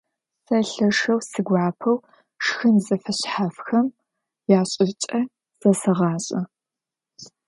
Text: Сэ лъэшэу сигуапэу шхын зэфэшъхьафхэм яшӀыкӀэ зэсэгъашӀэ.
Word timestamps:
Сэ 0.45 0.57
лъэшэу 0.69 1.19
сигуапэу 1.29 1.97
шхын 2.45 2.75
зэфэшъхьафхэм 2.85 3.87
яшӀыкӀэ 4.59 5.19
зэсэгъашӀэ. 5.59 6.41